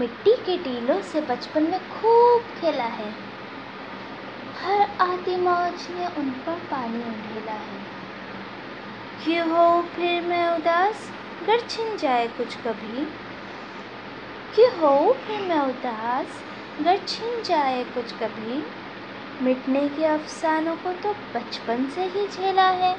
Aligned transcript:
مٹی 0.00 0.30
کے 0.44 0.56
ٹیلوں 0.64 1.00
سے 1.12 1.20
بچپن 1.26 1.62
میں 1.62 1.78
خوب 1.88 2.60
کھیلا 2.60 2.88
ہے۔ 2.98 3.10
ہر 4.64 4.80
آتی 4.98 5.36
موج 5.36 5.90
نے 5.90 6.06
ان 6.16 6.30
پر 6.44 6.54
پانی 6.68 7.02
اڈھیلا 7.06 7.52
ہے۔ 7.52 7.78
کیوں 9.24 9.50
ہو، 9.50 9.82
پھر 9.94 10.20
میں 10.26 10.46
اداس 10.46 11.08
گر 11.46 11.68
چھن 11.68 11.96
جائے 11.98 12.28
کچھ 12.36 12.56
کبھی۔ 12.64 13.04
کیوں 14.54 14.80
ہو، 14.80 15.12
پھر 15.26 15.46
میں 15.46 15.58
اداس 15.58 16.26
گر 16.84 16.96
چھن 17.06 17.40
جائے 17.44 17.84
کچھ 17.94 18.14
کبھی۔ 18.18 18.60
مٹنے 19.40 19.88
کے 19.96 20.08
افسانوں 20.08 20.76
کو 20.82 20.92
تو 21.02 21.12
بچپن 21.32 21.84
سے 21.94 22.06
ہی 22.14 22.26
جھیلا 22.30 22.72
ہے۔ 22.72 22.94